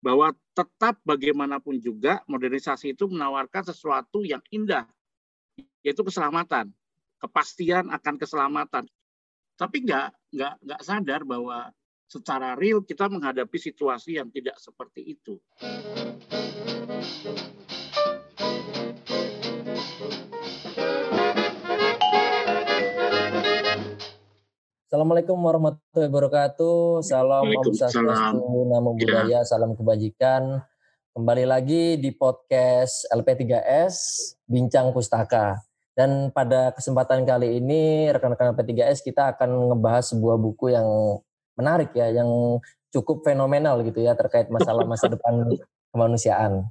[0.00, 4.88] bahwa tetap bagaimanapun juga modernisasi itu menawarkan sesuatu yang indah,
[5.84, 6.72] yaitu keselamatan,
[7.20, 8.84] kepastian akan keselamatan.
[9.60, 11.68] Tapi nggak nggak nggak sadar bahwa
[12.08, 15.36] secara real kita menghadapi situasi yang tidak seperti itu.
[24.90, 27.06] Assalamualaikum warahmatullahi wabarakatuh.
[27.06, 30.66] Salam Om Swastiastu, Namo Buddhaya, salam kebajikan.
[31.14, 33.94] Kembali lagi di podcast LP3S
[34.50, 35.62] Bincang Pustaka.
[35.94, 41.22] Dan pada kesempatan kali ini rekan-rekan LP3S kita akan ngebahas sebuah buku yang
[41.54, 42.58] menarik ya, yang
[42.90, 45.54] cukup fenomenal gitu ya terkait masalah masa depan
[45.94, 46.66] kemanusiaan.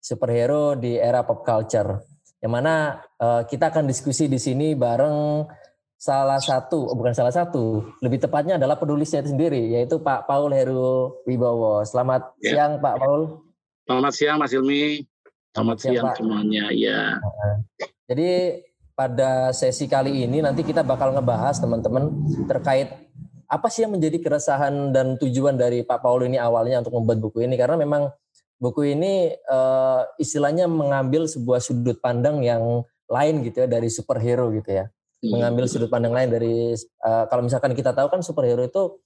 [0.00, 2.08] Superhero di era pop culture.
[2.40, 5.44] Yang mana uh, kita akan diskusi di sini bareng
[6.00, 10.48] salah satu, oh bukan salah satu, lebih tepatnya adalah penulisnya itu sendiri, yaitu Pak Paul
[10.48, 11.84] Heru Wibowo.
[11.84, 12.56] Selamat ya.
[12.56, 13.44] siang Pak Paul.
[13.84, 15.04] Selamat siang Mas Ilmi.
[15.52, 16.64] Selamat, Selamat siang, siang semuanya.
[16.72, 17.20] Ya.
[18.08, 18.64] Jadi
[18.96, 22.16] pada sesi kali ini nanti kita bakal ngebahas teman-teman
[22.48, 22.96] terkait
[23.50, 27.44] apa sih yang menjadi keresahan dan tujuan dari Pak Paul ini awalnya untuk membuat buku
[27.44, 28.08] ini karena memang
[28.62, 34.70] buku ini uh, istilahnya mengambil sebuah sudut pandang yang lain gitu ya dari superhero gitu
[34.70, 34.86] ya
[35.20, 35.36] Hmm.
[35.36, 36.72] mengambil sudut pandang lain dari
[37.04, 39.04] uh, kalau misalkan kita tahu kan superhero itu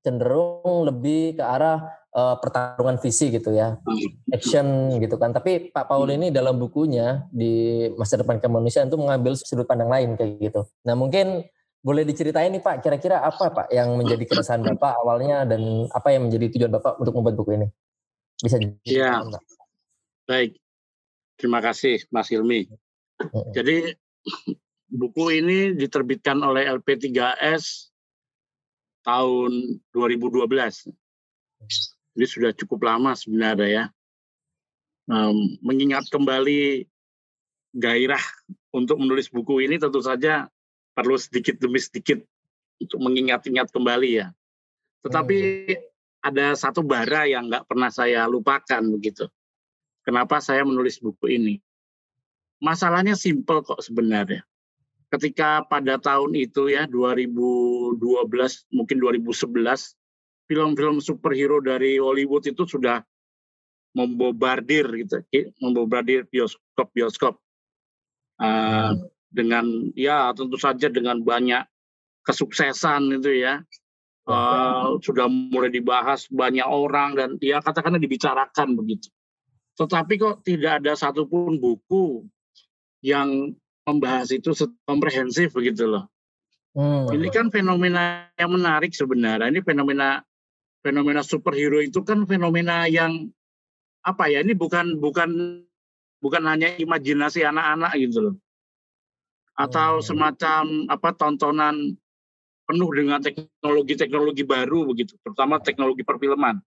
[0.00, 3.76] cenderung lebih ke arah uh, pertarungan visi gitu ya.
[3.76, 4.32] Hmm.
[4.32, 5.36] action gitu kan.
[5.36, 6.16] Tapi Pak Paul hmm.
[6.16, 10.64] ini dalam bukunya di masa depan kemanusiaan itu mengambil sudut pandang lain kayak gitu.
[10.88, 11.44] Nah mungkin
[11.84, 16.26] boleh diceritain nih Pak kira-kira apa Pak yang menjadi keresahan Bapak awalnya dan apa yang
[16.26, 17.68] menjadi tujuan Bapak untuk membuat buku ini?
[18.40, 18.56] Bisa
[18.88, 19.20] ya
[20.24, 20.56] baik.
[21.36, 22.72] Terima kasih Mas Hilmi.
[23.52, 23.92] Jadi
[24.90, 27.90] buku ini diterbitkan oleh LP3S
[29.02, 30.46] tahun 2012.
[32.16, 33.84] Ini sudah cukup lama sebenarnya ya.
[35.06, 36.82] Um, mengingat kembali
[37.78, 38.22] gairah
[38.74, 40.50] untuk menulis buku ini tentu saja
[40.98, 42.18] perlu sedikit demi sedikit
[42.82, 44.34] untuk mengingat-ingat kembali ya.
[45.06, 45.38] Tetapi
[45.70, 46.26] hmm.
[46.26, 49.30] ada satu bara yang nggak pernah saya lupakan begitu.
[50.02, 51.54] Kenapa saya menulis buku ini?
[52.58, 54.42] Masalahnya simpel kok sebenarnya
[55.10, 57.98] ketika pada tahun itu ya 2012
[58.74, 59.94] mungkin 2011
[60.46, 63.02] film-film superhero dari Hollywood itu sudah
[63.96, 65.24] membobardir gitu
[65.62, 67.34] membobardir bioskop bioskop.
[68.36, 68.92] Uh,
[69.32, 69.64] dengan
[69.96, 71.64] ya tentu saja dengan banyak
[72.24, 73.64] kesuksesan itu ya.
[74.26, 79.06] Uh, sudah mulai dibahas banyak orang dan ya katakanlah dibicarakan begitu.
[79.78, 82.26] Tetapi kok tidak ada satupun buku
[83.06, 83.54] yang
[83.86, 84.50] membahas itu
[84.82, 86.10] komprehensif begitu loh.
[86.76, 87.08] Hmm.
[87.08, 89.48] Ini kan fenomena yang menarik sebenarnya.
[89.48, 90.20] Ini fenomena
[90.84, 93.30] fenomena superhero itu kan fenomena yang
[94.04, 94.42] apa ya?
[94.42, 95.62] Ini bukan bukan
[96.20, 98.34] bukan hanya imajinasi anak-anak gitu loh.
[99.56, 100.04] Atau hmm.
[100.04, 101.96] semacam apa tontonan
[102.66, 106.58] penuh dengan teknologi-teknologi baru begitu, terutama teknologi perfilman.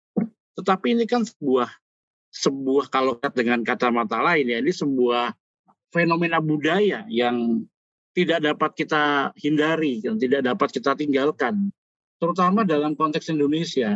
[0.55, 1.69] Tetapi ini kan sebuah
[2.33, 5.33] sebuah kalau dengan kacamata lain ya ini sebuah
[5.93, 7.65] fenomena budaya yang
[8.13, 11.71] tidak dapat kita hindari, yang tidak dapat kita tinggalkan,
[12.19, 13.95] terutama dalam konteks Indonesia.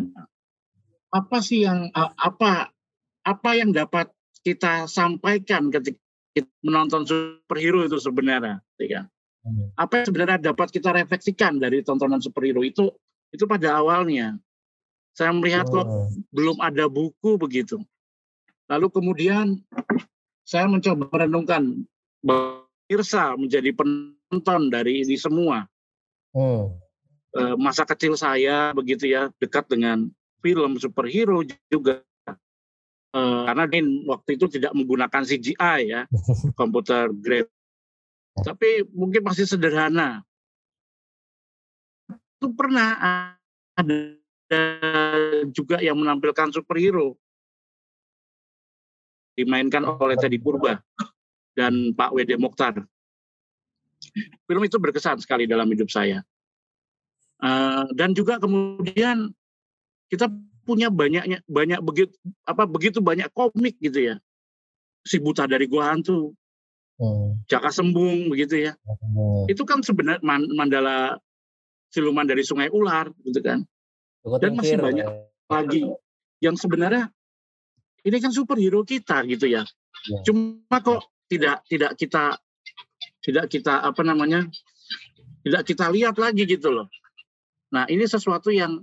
[1.12, 2.70] Apa sih yang apa
[3.22, 4.08] apa yang dapat
[4.46, 6.00] kita sampaikan ketika
[6.32, 9.04] kita menonton superhero itu sebenarnya, ya?
[9.74, 12.94] Apa yang sebenarnya dapat kita refleksikan dari tontonan superhero itu
[13.34, 14.38] itu pada awalnya.
[15.12, 16.08] Saya melihat kok oh.
[16.32, 17.82] belum ada buku begitu.
[18.70, 19.60] Lalu kemudian
[20.52, 21.88] saya mencoba merenungkan
[22.92, 25.64] Irsa menjadi penonton dari ini semua.
[26.36, 26.76] Hmm.
[27.56, 30.12] Masa kecil saya begitu ya dekat dengan
[30.44, 31.40] film superhero
[31.72, 32.04] juga
[33.12, 36.02] karena ini waktu itu tidak menggunakan CGI ya
[36.60, 37.52] komputer grade
[38.40, 40.24] tapi mungkin masih sederhana
[42.08, 42.96] itu pernah
[43.76, 43.96] ada
[45.52, 47.20] juga yang menampilkan superhero
[49.42, 50.78] dimainkan oleh Teddy Purba
[51.58, 52.38] dan Pak W.D.
[52.40, 52.80] Mokhtar.
[54.46, 56.22] Film itu berkesan sekali dalam hidup saya.
[57.42, 59.34] Uh, dan juga kemudian
[60.06, 60.30] kita
[60.62, 62.14] punya banyaknya banyak begitu
[62.46, 64.16] apa begitu banyak komik gitu ya.
[65.02, 66.30] Si buta dari gua hantu,
[67.02, 67.46] hmm.
[67.50, 68.78] Jaka Sembung begitu ya.
[68.86, 69.50] Hmm.
[69.50, 70.22] Itu kan sebenarnya
[70.54, 71.18] mandala
[71.90, 73.66] siluman dari Sungai Ular gitu kan.
[74.38, 75.26] Dan masih banyak ya.
[75.50, 75.82] lagi
[76.38, 77.10] yang sebenarnya
[78.02, 79.62] ini kan superhero kita gitu ya.
[80.06, 80.18] ya.
[80.26, 82.36] Cuma kok tidak tidak kita
[83.22, 84.46] tidak kita apa namanya
[85.42, 86.86] tidak kita lihat lagi gitu loh.
[87.72, 88.82] Nah ini sesuatu yang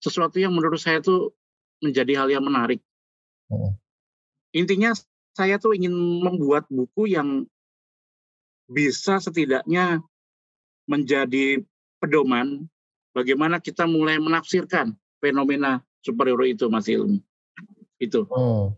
[0.00, 1.32] sesuatu yang menurut saya itu
[1.80, 2.80] menjadi hal yang menarik.
[3.48, 3.76] Hmm.
[4.56, 4.96] Intinya
[5.36, 5.92] saya tuh ingin
[6.24, 7.44] membuat buku yang
[8.66, 10.00] bisa setidaknya
[10.88, 11.60] menjadi
[12.00, 12.66] pedoman
[13.12, 17.20] bagaimana kita mulai menafsirkan fenomena superhero itu Mas Ilmi.
[17.96, 18.28] Itu.
[18.28, 18.76] Hmm.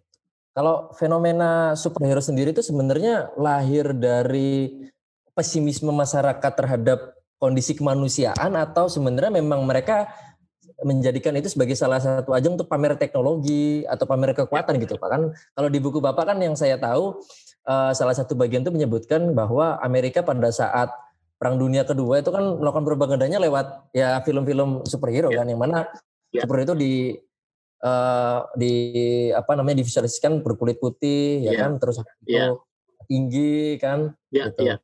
[0.54, 4.90] Kalau fenomena superhero sendiri itu sebenarnya lahir dari
[5.30, 10.10] pesimisme masyarakat terhadap kondisi kemanusiaan atau sebenarnya memang mereka
[10.82, 15.22] menjadikan itu sebagai salah satu ajang untuk pamer teknologi atau pamer kekuatan gitu Pak kan
[15.54, 17.18] kalau di buku Bapak kan yang saya tahu
[17.66, 20.90] uh, salah satu bagian itu menyebutkan bahwa Amerika pada saat
[21.38, 25.42] Perang Dunia Kedua itu kan melakukan propagandanya lewat ya film-film superhero yeah.
[25.42, 25.86] kan yang mana
[26.30, 26.42] yeah.
[26.42, 26.92] superhero itu di
[27.82, 28.72] uh, di
[29.34, 31.60] apa namanya divisualisasikan berkulit putih ya yeah.
[31.60, 32.52] kan terus itu yeah.
[33.06, 34.50] tinggi kan yeah.
[34.50, 34.62] gitu.
[34.74, 34.78] Yeah.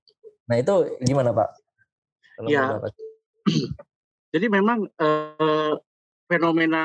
[0.51, 1.49] Nah itu gimana Pak?
[2.39, 2.81] Kalau ya.
[4.35, 5.75] Jadi memang uh,
[6.27, 6.85] fenomena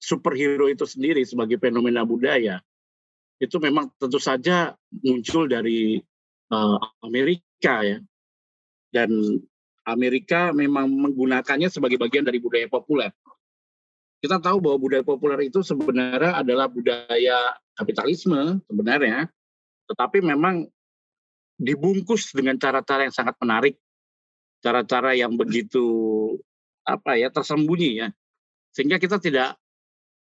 [0.00, 2.62] superhero itu sendiri sebagai fenomena budaya
[3.38, 4.74] itu memang tentu saja
[5.04, 6.00] muncul dari
[6.50, 7.98] uh, Amerika ya
[8.90, 9.10] dan
[9.88, 13.08] Amerika memang menggunakannya sebagai bagian dari budaya populer.
[14.18, 19.30] Kita tahu bahwa budaya populer itu sebenarnya adalah budaya kapitalisme sebenarnya,
[19.86, 20.66] tetapi memang
[21.58, 23.74] dibungkus dengan cara-cara yang sangat menarik.
[24.58, 25.86] Cara-cara yang begitu
[26.82, 28.08] apa ya tersembunyi ya.
[28.74, 29.54] Sehingga kita tidak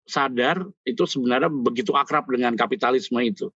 [0.05, 3.49] sadar itu sebenarnya begitu akrab dengan kapitalisme itu.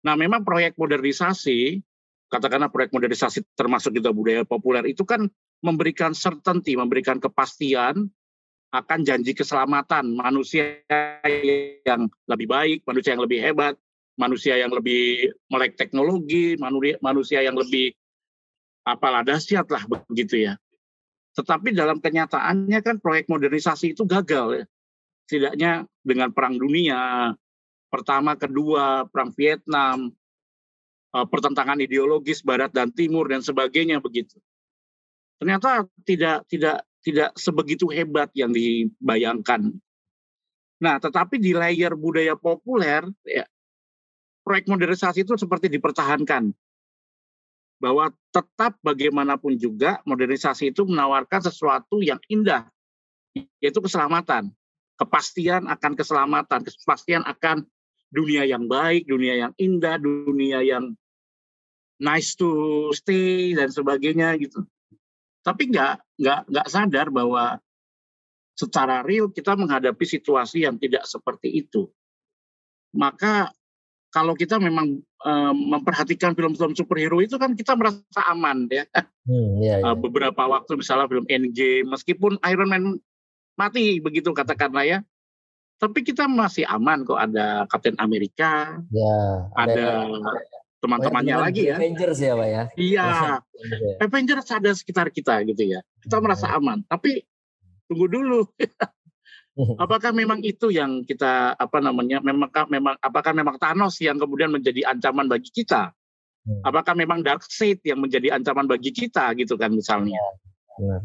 [0.00, 1.84] Nah memang proyek modernisasi
[2.28, 5.28] katakanlah proyek modernisasi termasuk juga budaya populer itu kan
[5.64, 8.08] memberikan certainty, memberikan kepastian
[8.68, 10.84] akan janji keselamatan manusia
[11.88, 13.74] yang lebih baik, manusia yang lebih hebat,
[14.20, 16.58] manusia yang lebih melek teknologi,
[17.00, 17.96] manusia yang lebih
[18.84, 20.60] apalah dahsyat lah begitu ya.
[21.38, 24.64] Tetapi dalam kenyataannya kan proyek modernisasi itu gagal ya.
[25.28, 25.72] Setidaknya
[26.02, 27.30] dengan perang dunia
[27.92, 30.12] pertama, kedua, perang Vietnam,
[31.14, 34.40] eh, pertentangan ideologis barat dan timur dan sebagainya begitu.
[35.38, 39.74] Ternyata tidak tidak tidak sebegitu hebat yang dibayangkan.
[40.78, 43.46] Nah, tetapi di layer budaya populer ya
[44.46, 46.54] proyek modernisasi itu seperti dipertahankan
[47.78, 52.66] bahwa tetap bagaimanapun juga modernisasi itu menawarkan sesuatu yang indah,
[53.62, 54.50] yaitu keselamatan,
[54.98, 57.62] kepastian akan keselamatan, kepastian akan
[58.10, 60.96] dunia yang baik, dunia yang indah, dunia yang
[62.02, 64.66] nice to stay dan sebagainya gitu.
[65.48, 67.56] Tapi nggak nggak nggak sadar bahwa
[68.52, 71.88] secara real kita menghadapi situasi yang tidak seperti itu.
[72.92, 73.48] Maka
[74.12, 78.84] kalau kita memang um, memperhatikan film-film superhero itu kan kita merasa aman ya.
[79.24, 79.84] Hmm, iya, iya.
[79.88, 82.84] Uh, beberapa waktu misalnya film Endgame, meskipun Iron Man
[83.56, 84.98] mati begitu katakanlah ya,
[85.80, 91.76] tapi kita masih aman kok ada Captain Amerika, ya, ada, ada teman-temannya lagi ya.
[91.76, 92.62] Avengers ya pak ya.
[92.78, 93.08] Iya,
[94.04, 95.80] Avengers ada sekitar kita gitu ya.
[96.02, 96.24] Kita hmm.
[96.24, 97.22] merasa aman, tapi
[97.90, 98.40] tunggu dulu.
[99.82, 104.86] Apakah memang itu yang kita apa namanya memang memang apakah memang Thanos yang kemudian menjadi
[104.86, 105.90] ancaman bagi kita?
[106.46, 106.62] Hmm.
[106.62, 110.22] Apakah memang Darkseid yang menjadi ancaman bagi kita gitu kan misalnya?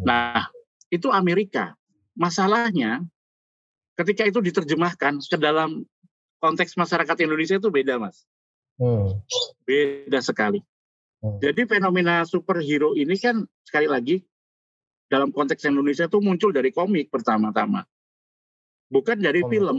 [0.06, 0.54] Nah,
[0.94, 1.74] itu Amerika.
[2.14, 3.02] Masalahnya
[3.98, 5.81] ketika itu diterjemahkan ke dalam
[6.38, 8.21] konteks masyarakat Indonesia itu beda, Mas.
[8.77, 9.21] Hmm.
[9.65, 10.59] Beda sekali.
[11.21, 11.39] Hmm.
[11.39, 14.15] Jadi fenomena superhero ini kan sekali lagi
[15.07, 17.85] dalam konteks Indonesia itu muncul dari komik pertama-tama
[18.94, 19.49] bukan dari oh.
[19.49, 19.77] film.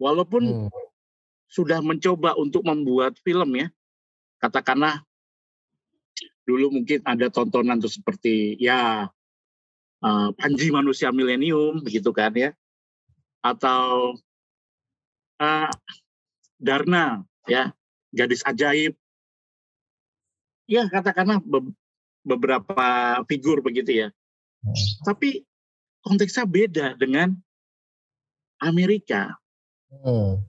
[0.00, 0.68] Walaupun hmm.
[1.44, 3.68] sudah mencoba untuk membuat film ya,
[4.40, 5.04] katakanlah
[6.48, 9.12] dulu mungkin ada tontonan tuh seperti ya
[10.00, 12.56] uh, Panji Manusia Milenium begitu kan ya,
[13.44, 14.16] atau
[15.36, 15.70] uh,
[16.56, 17.76] Darna ya,
[18.10, 18.94] Gadis Ajaib.
[20.70, 21.74] Ya katakanlah be
[22.22, 22.86] beberapa
[23.26, 24.08] figur begitu ya.
[24.62, 24.76] Hmm.
[25.06, 25.42] Tapi
[26.04, 27.34] konteksnya beda dengan
[28.60, 29.34] Amerika.
[29.90, 30.44] Hmm.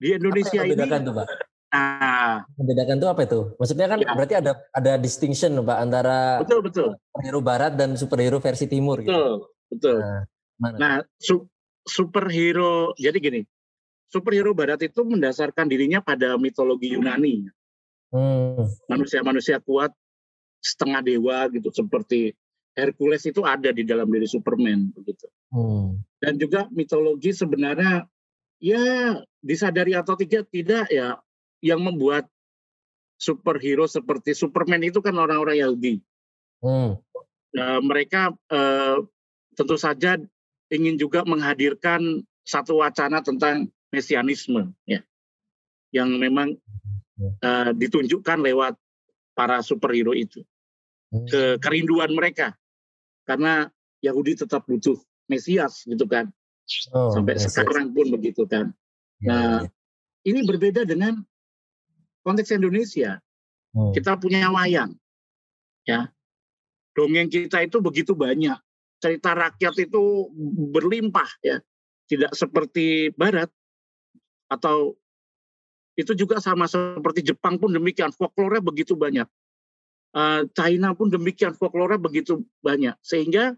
[0.00, 1.04] Di Indonesia apa yang ini.
[1.04, 1.28] Tuh, Pak?
[1.74, 3.40] Nah, membedakan itu apa itu?
[3.58, 4.14] Maksudnya kan ya.
[4.14, 9.10] berarti ada ada distinction Pak antara betul betul superhero barat dan superhero versi timur betul,
[9.10, 9.26] gitu.
[9.74, 9.98] Betul.
[10.62, 11.50] Nah, nah su
[11.82, 13.42] superhero jadi gini.
[14.08, 17.48] Superhero barat itu mendasarkan dirinya pada mitologi Yunani.
[18.14, 18.70] Hmm.
[18.86, 19.66] Manusia-manusia hmm.
[19.66, 19.90] kuat
[20.62, 22.32] setengah dewa gitu seperti
[22.74, 25.26] Hercules itu ada di dalam diri Superman begitu.
[25.50, 26.02] Hmm.
[26.18, 28.06] Dan juga mitologi sebenarnya
[28.62, 31.18] ya disadari atau tidak tidak ya
[31.62, 32.26] yang membuat
[33.18, 36.02] superhero seperti Superman itu kan orang-orang Yahudi.
[36.62, 36.98] Hmm.
[37.54, 38.98] Uh, mereka uh,
[39.54, 40.18] tentu saja
[40.74, 45.00] ingin juga menghadirkan satu wacana tentang mesianisme ya
[45.94, 46.58] yang memang
[47.38, 48.74] uh, ditunjukkan lewat
[49.38, 50.42] para superhero itu.
[51.14, 51.26] Hmm.
[51.30, 52.58] ke kerinduan mereka.
[53.22, 53.70] Karena
[54.02, 54.98] Yahudi tetap butuh
[55.30, 56.26] Mesias gitu kan.
[56.90, 57.54] Oh, sampai Mesias.
[57.54, 58.74] sekarang pun begitu kan.
[59.22, 59.70] Ya, nah ya.
[60.26, 61.22] ini berbeda dengan
[62.26, 63.22] konteks Indonesia.
[63.74, 63.90] Hmm.
[63.90, 64.94] kita punya wayang
[65.86, 66.10] ya.
[66.94, 68.54] Dongeng kita itu begitu banyak.
[69.02, 70.30] Cerita rakyat itu
[70.70, 71.58] berlimpah ya.
[72.06, 73.50] Tidak seperti Barat
[74.54, 74.94] atau
[75.94, 79.26] itu juga sama seperti Jepang pun demikian, folklore begitu banyak.
[80.14, 82.94] Uh, China pun demikian, folklore begitu banyak.
[83.02, 83.54] Sehingga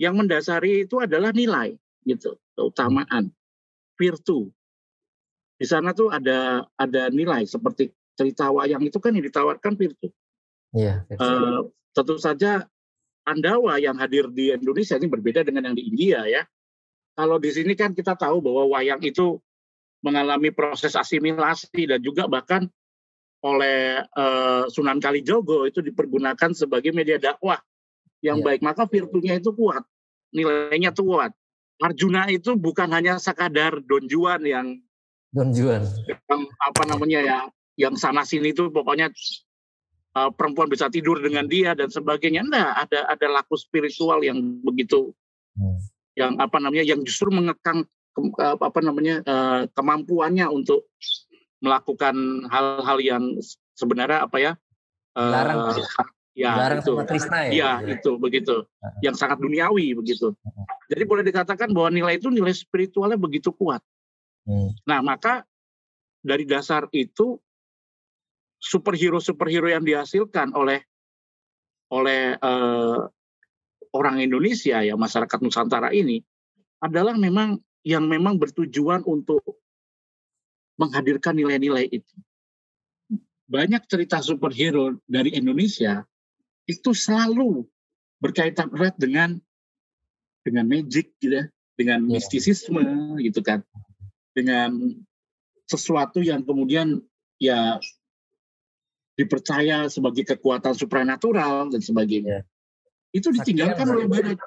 [0.00, 3.32] yang mendasari itu adalah nilai, gitu, keutamaan,
[3.96, 4.52] virtu.
[5.56, 10.12] Di sana tuh ada ada nilai seperti cerita wayang itu kan yang ditawarkan virtu.
[10.76, 11.04] Iya.
[11.12, 12.68] Uh, tentu saja
[13.22, 16.42] Andawa yang hadir di Indonesia ini berbeda dengan yang di India ya.
[17.12, 19.38] Kalau di sini kan kita tahu bahwa wayang itu
[20.02, 22.66] mengalami proses asimilasi dan juga bahkan
[23.42, 27.58] oleh uh, Sunan Kalijogo itu dipergunakan sebagai media dakwah
[28.22, 28.44] yang ya.
[28.54, 29.82] baik maka virtunya itu kuat
[30.30, 31.34] nilainya itu kuat
[31.82, 34.78] Arjuna itu bukan hanya sekadar donjuan yang
[35.34, 37.38] donjuan yang apa namanya ya
[37.74, 39.10] yang sana sini itu pokoknya
[40.14, 45.10] uh, perempuan bisa tidur dengan dia dan sebagainya enggak ada ada laku spiritual yang begitu
[45.58, 45.78] hmm.
[46.14, 47.82] yang apa namanya yang justru mengekang
[48.12, 50.84] Eh, apa namanya uh, kemampuannya untuk
[51.64, 53.24] melakukan hal-hal yang
[53.72, 54.52] sebenarnya apa ya
[55.16, 55.72] uh, larang
[56.36, 56.52] ya?
[56.52, 58.68] larang itu sama Krishna ya, ya itu begitu.
[59.00, 60.36] Yang sangat duniawi begitu.
[60.92, 63.80] Jadi boleh dikatakan bahwa nilai itu nilai spiritualnya begitu kuat.
[64.42, 64.74] Hmm.
[64.82, 65.46] nah maka
[66.18, 67.38] dari dasar itu
[68.58, 70.82] superhero superhero yang dihasilkan oleh
[71.94, 73.06] oleh uh,
[73.94, 76.26] orang Indonesia ya masyarakat Nusantara ini
[76.82, 79.42] adalah memang yang memang bertujuan untuk
[80.78, 82.14] menghadirkan nilai-nilai itu.
[83.50, 86.06] Banyak cerita superhero dari Indonesia
[86.64, 87.66] itu selalu
[88.22, 89.36] berkaitan erat dengan
[90.46, 91.44] dengan magic gitu ya,
[91.76, 92.18] dengan ya.
[92.18, 92.82] mistisisme
[93.20, 93.60] gitu kan.
[94.32, 94.96] Dengan
[95.68, 97.02] sesuatu yang kemudian
[97.36, 97.76] ya
[99.18, 102.40] dipercaya sebagai kekuatan supranatural dan sebagainya.
[102.40, 102.42] Ya.
[103.12, 104.40] Itu ditinggalkan oleh Barat.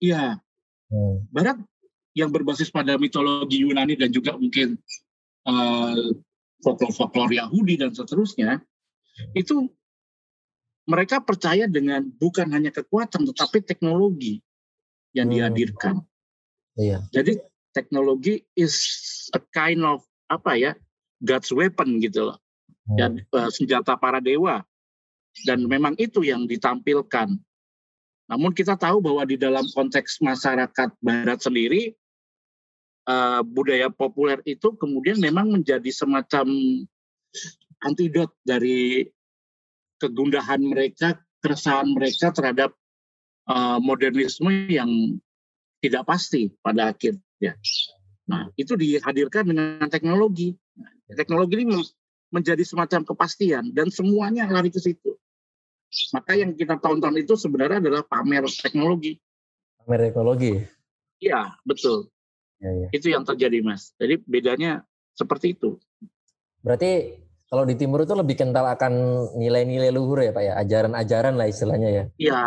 [0.00, 0.40] Iya.
[0.88, 1.28] Hmm.
[1.28, 1.60] Barat
[2.16, 4.80] yang berbasis pada mitologi Yunani dan juga mungkin
[5.44, 6.16] uh,
[6.64, 8.64] folklore-folklore Yahudi dan seterusnya,
[9.36, 9.68] itu
[10.88, 14.40] mereka percaya dengan bukan hanya kekuatan tetapi teknologi
[15.12, 15.34] yang hmm.
[15.36, 16.00] dihadirkan.
[16.80, 17.04] Iya.
[17.12, 17.36] Jadi
[17.76, 18.76] teknologi is
[19.36, 20.00] a kind of
[20.32, 20.72] apa ya
[21.20, 22.40] God's weapon gitu loh,
[22.88, 22.96] hmm.
[22.96, 24.64] dan uh, senjata para dewa.
[25.44, 27.28] Dan memang itu yang ditampilkan.
[28.26, 31.92] Namun kita tahu bahwa di dalam konteks masyarakat Barat sendiri
[33.06, 36.46] uh, budaya populer itu kemudian memang menjadi semacam
[37.82, 39.06] antidot dari
[39.96, 42.70] kegundahan mereka, keresahan mereka terhadap
[43.48, 44.90] uh, modernisme yang
[45.80, 47.56] tidak pasti pada akhirnya.
[48.26, 50.52] Nah, itu dihadirkan dengan teknologi.
[51.06, 51.78] Teknologi ini
[52.34, 55.14] menjadi semacam kepastian dan semuanya lari ke situ.
[56.10, 59.16] Maka yang kita tonton itu sebenarnya adalah pamer teknologi.
[59.78, 60.52] Pamer teknologi.
[61.22, 62.10] Iya, betul.
[62.60, 62.88] Ya, ya.
[62.92, 63.92] Itu yang terjadi, Mas.
[64.00, 65.76] Jadi bedanya seperti itu.
[66.64, 68.92] Berarti kalau di timur itu lebih kental akan
[69.38, 72.04] nilai-nilai luhur ya, Pak ya, ajaran-ajaran lah istilahnya ya.
[72.18, 72.40] Iya,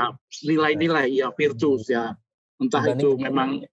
[0.44, 2.18] nilai-nilai ya virtus ya.
[2.60, 3.64] Entah itu memang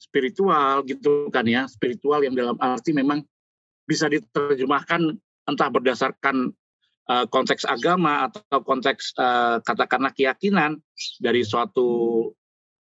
[0.00, 3.20] spiritual gitu kan ya, spiritual yang dalam arti memang
[3.84, 5.14] bisa diterjemahkan
[5.46, 6.50] entah berdasarkan
[7.06, 10.80] uh, konteks agama atau konteks uh, katakanlah keyakinan
[11.22, 11.86] dari suatu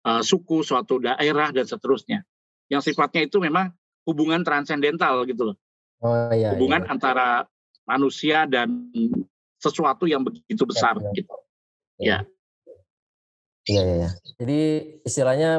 [0.06, 2.22] uh, suku, suatu daerah dan seterusnya.
[2.70, 3.75] Yang sifatnya itu memang
[4.06, 5.56] hubungan transendental gitu loh.
[6.00, 6.90] Oh, iya, hubungan iya.
[6.94, 7.28] antara
[7.86, 8.90] manusia dan
[9.58, 11.10] sesuatu yang begitu iya, besar iya.
[11.14, 11.34] gitu.
[11.98, 12.18] Ya.
[13.66, 14.10] Iya, iya, iya.
[14.38, 14.60] Jadi
[15.02, 15.50] istilahnya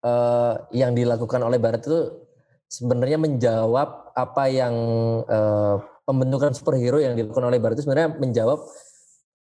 [0.00, 2.24] uh, yang dilakukan oleh Barat itu
[2.68, 4.74] sebenarnya menjawab apa yang
[5.28, 5.76] uh,
[6.08, 8.64] pembentukan superhero yang dilakukan oleh Barat itu sebenarnya menjawab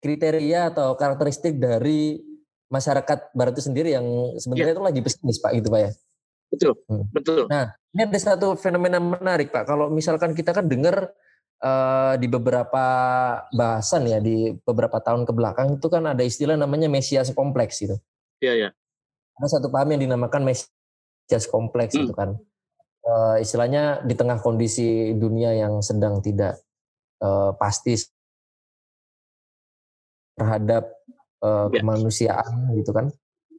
[0.02, 2.18] kriteria atau karakteristik dari
[2.66, 4.06] masyarakat barat itu sendiri yang
[4.38, 4.76] sebenarnya ya.
[4.76, 5.90] itu lagi pesimis Pak gitu Pak ya.
[6.46, 7.04] Betul, hmm.
[7.10, 7.40] betul.
[7.50, 9.66] Nah, ini ada satu fenomena menarik Pak.
[9.66, 11.10] Kalau misalkan kita kan dengar
[11.62, 12.84] uh, di beberapa
[13.50, 17.98] bahasan ya di beberapa tahun ke belakang itu kan ada istilah namanya mesias kompleks gitu.
[18.38, 18.68] Iya, iya.
[19.36, 22.02] Ada satu paham yang dinamakan mesias kompleks hmm.
[22.06, 22.38] itu kan.
[23.06, 26.58] Uh, istilahnya di tengah kondisi dunia yang sedang tidak
[27.22, 27.94] uh, pasti
[30.34, 30.90] terhadap
[31.42, 31.80] uh, ya.
[31.82, 33.12] kemanusiaan gitu kan.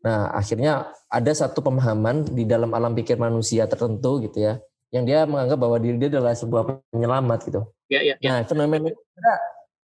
[0.05, 4.61] Nah, akhirnya ada satu pemahaman di dalam alam pikir manusia tertentu gitu ya,
[4.93, 7.61] yang dia menganggap bahwa diri dia adalah sebuah penyelamat gitu.
[7.91, 8.29] Ya, ya, ya.
[8.31, 8.93] Nah, fenomena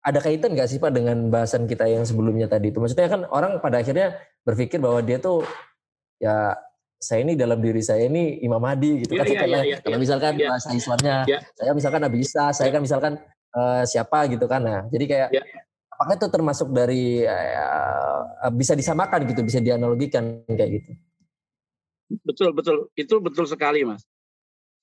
[0.04, 2.84] ada kaitan nggak sih Pak dengan bahasan kita yang sebelumnya tadi itu?
[2.84, 5.48] Maksudnya kan orang pada akhirnya berpikir bahwa dia tuh
[6.20, 6.60] ya
[7.00, 9.32] saya ini dalam diri saya ini Imam Mahdi gitu ya, kan.
[9.32, 11.40] Ya, ya, ya, kalau ya, misalkan ya, bahasa Islamnya ya.
[11.56, 13.14] saya misalkan Nabi Isa, saya kan misalkan
[13.56, 14.62] uh, siapa gitu kan.
[14.64, 15.44] Nah, jadi kayak ya.
[15.94, 20.92] Apakah itu termasuk dari uh, bisa disamakan gitu, bisa dianalogikan kayak gitu?
[22.22, 22.78] Betul, betul.
[22.94, 24.06] Itu betul sekali, Mas.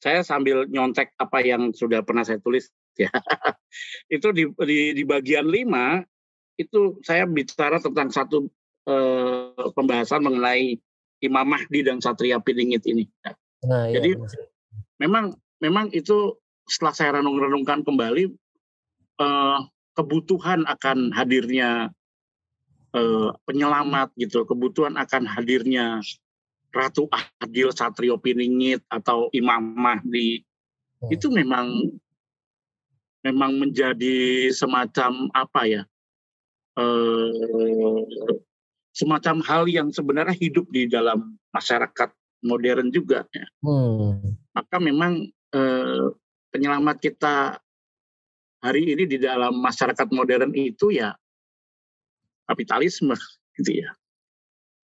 [0.01, 2.73] Saya sambil nyontek apa yang sudah pernah saya tulis
[3.05, 3.13] ya.
[4.09, 6.01] itu di, di, di bagian lima
[6.57, 8.49] itu saya bicara tentang satu
[8.89, 10.81] eh, pembahasan mengenai
[11.21, 13.05] Imam Mahdi dan Satria Piningit ini.
[13.69, 14.45] Nah, iya, Jadi iya.
[15.05, 18.25] memang memang itu setelah saya renung-renungkan kembali
[19.21, 19.59] eh,
[19.95, 21.91] kebutuhan akan hadirnya
[22.95, 26.01] eh, penyelamat gitu, kebutuhan akan hadirnya
[26.71, 27.11] Ratu
[27.43, 30.47] Adil Satrio Piningit atau Imam Mahdi
[31.03, 31.11] hmm.
[31.11, 31.67] itu memang
[33.27, 35.83] memang menjadi semacam apa ya
[36.79, 38.01] eh,
[38.95, 42.11] semacam hal yang sebenarnya hidup di dalam masyarakat
[42.47, 43.47] modern juga ya.
[43.63, 44.39] Hmm.
[44.55, 46.07] Maka memang eh,
[46.51, 47.59] penyelamat kita
[48.61, 51.17] hari ini di dalam masyarakat modern itu ya
[52.45, 53.17] kapitalisme
[53.57, 53.91] gitu ya.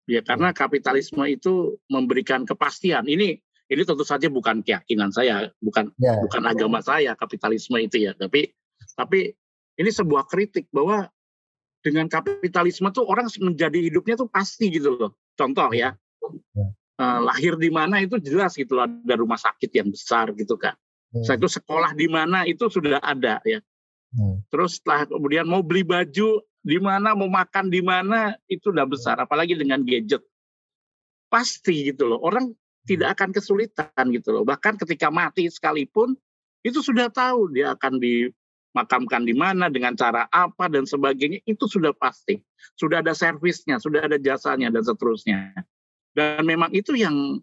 [0.03, 3.07] Ya karena kapitalisme itu memberikan kepastian.
[3.07, 3.39] Ini
[3.71, 6.19] ini tentu saja bukan keyakinan saya, bukan ya.
[6.19, 8.51] bukan agama saya kapitalisme itu ya, tapi
[8.99, 9.31] tapi
[9.79, 11.07] ini sebuah kritik bahwa
[11.79, 15.11] dengan kapitalisme tuh orang menjadi hidupnya tuh pasti gitu loh.
[15.33, 15.95] Contoh ya,
[16.53, 16.67] ya.
[16.93, 20.75] Uh, lahir di mana itu jelas gitu loh, ada rumah sakit yang besar gitu kan.
[21.21, 23.61] Saya itu sekolah di mana itu sudah ada ya.
[24.17, 24.41] Hmm.
[24.49, 29.19] Terus setelah kemudian mau beli baju di mana, mau makan di mana itu udah besar,
[29.21, 30.23] apalagi dengan gadget.
[31.29, 32.17] Pasti gitu loh.
[32.23, 32.55] Orang
[32.87, 34.43] tidak akan kesulitan gitu loh.
[34.47, 36.17] Bahkan ketika mati sekalipun
[36.63, 41.91] itu sudah tahu dia akan dimakamkan di mana dengan cara apa dan sebagainya itu sudah
[41.91, 42.39] pasti.
[42.79, 45.51] Sudah ada servisnya, sudah ada jasanya dan seterusnya.
[46.15, 47.41] Dan memang itu yang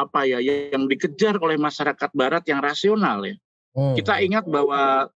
[0.00, 3.36] apa ya yang dikejar oleh masyarakat barat yang rasional ya.
[3.76, 3.94] Hmm.
[3.94, 5.12] Kita ingat bahwa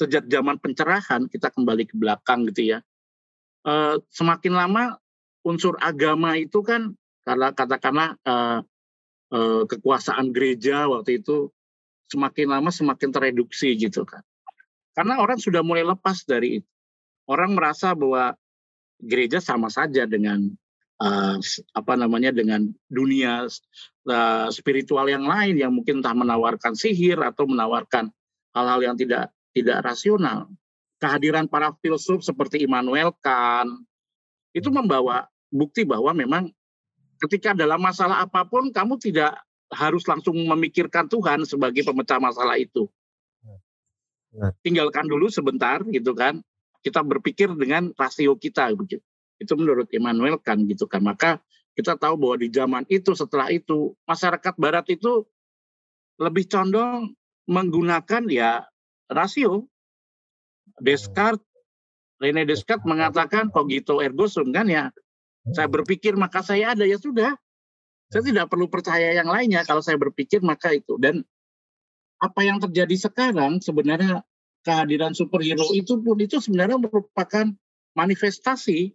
[0.00, 2.78] sejak zaman pencerahan kita kembali ke belakang gitu ya.
[3.62, 4.96] E, semakin lama
[5.46, 8.60] unsur agama itu kan karena katakanlah uh,
[9.30, 11.54] uh, kekuasaan gereja waktu itu
[12.10, 14.22] semakin lama semakin tereduksi gitu kan.
[14.92, 16.70] Karena orang sudah mulai lepas dari itu.
[17.30, 18.34] Orang merasa bahwa
[18.98, 20.52] gereja sama saja dengan
[21.02, 21.36] uh,
[21.74, 23.50] apa namanya dengan dunia
[24.06, 28.08] uh, spiritual yang lain yang mungkin entah menawarkan sihir atau menawarkan
[28.54, 30.48] hal-hal yang tidak tidak rasional.
[31.02, 33.82] Kehadiran para filsuf seperti Immanuel Kant
[34.54, 36.54] itu membawa bukti bahwa memang
[37.18, 39.34] ketika dalam masalah apa pun kamu tidak
[39.72, 42.86] harus langsung memikirkan Tuhan sebagai pemecah masalah itu.
[44.32, 44.52] Nah.
[44.62, 46.40] Tinggalkan dulu sebentar gitu kan.
[46.82, 49.02] Kita berpikir dengan rasio kita begitu.
[49.42, 51.02] Itu menurut Immanuel kan gitu kan.
[51.02, 51.42] Maka
[51.74, 55.26] kita tahu bahwa di zaman itu setelah itu masyarakat barat itu
[56.22, 57.12] lebih condong
[57.50, 58.62] menggunakan ya
[59.10, 59.66] rasio.
[60.78, 61.42] Descartes
[62.22, 64.94] Rene Descartes mengatakan cogito ergo sum kan ya
[65.50, 67.34] saya berpikir maka saya ada ya sudah.
[68.12, 69.66] Saya tidak perlu percaya yang lainnya.
[69.66, 70.94] Kalau saya berpikir maka itu.
[71.02, 71.26] Dan
[72.22, 74.22] apa yang terjadi sekarang sebenarnya
[74.62, 77.50] kehadiran superhero itu pun itu sebenarnya merupakan
[77.92, 78.92] manifestasi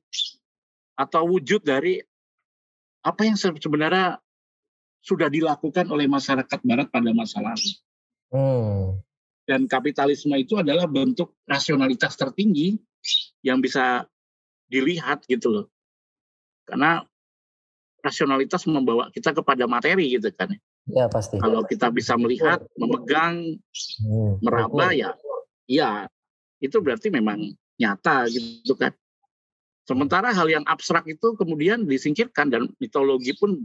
[0.97, 2.01] atau wujud dari
[3.05, 4.17] apa yang sebenarnya
[5.05, 7.69] sudah dilakukan oleh masyarakat barat pada masa lalu.
[8.27, 8.99] Hmm.
[9.47, 12.75] Dan kapitalisme itu adalah bentuk rasionalitas tertinggi
[13.39, 14.03] yang bisa
[14.67, 15.65] dilihat gitu loh.
[16.67, 16.99] Karena
[18.03, 20.51] rasionalitas membawa kita kepada materi gitu kan.
[20.91, 21.39] Ya pasti.
[21.39, 23.55] Kalau kita bisa melihat, memegang,
[24.03, 25.15] hmm, meraba ya,
[25.67, 26.11] ya
[26.59, 28.93] itu berarti memang nyata gitu kan.
[29.87, 33.63] Sementara hal yang abstrak itu kemudian disingkirkan dan mitologi pun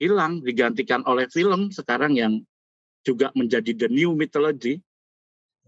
[0.00, 2.40] hilang, digantikan oleh film sekarang yang
[3.04, 4.80] juga menjadi the new mythology.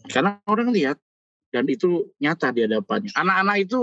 [0.08, 0.96] Karena orang lihat
[1.52, 3.12] dan itu nyata di hadapannya.
[3.12, 3.80] Anak-anak itu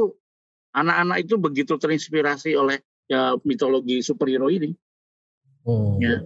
[0.73, 4.73] anak-anak itu begitu terinspirasi oleh ya, mitologi superhero ini.
[5.63, 6.01] Hmm.
[6.01, 6.25] Ya.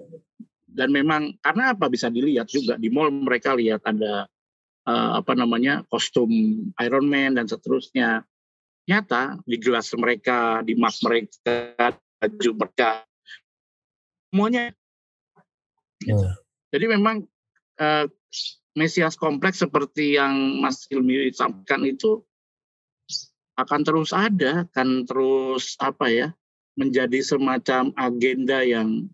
[0.73, 4.25] Dan memang karena apa bisa dilihat juga di mall mereka lihat ada
[4.87, 6.29] uh, apa namanya kostum
[6.79, 8.23] Iron Man dan seterusnya.
[8.83, 13.07] Nyata di gelas mereka, di mug mereka, baju mereka,
[14.27, 14.75] semuanya.
[16.03, 16.35] Hmm.
[16.67, 17.23] Jadi memang
[17.79, 18.05] uh,
[18.75, 22.25] Mesias kompleks seperti yang Mas Ilmi sampaikan itu
[23.53, 26.27] akan terus ada, akan terus apa ya,
[26.73, 29.05] menjadi semacam agenda yang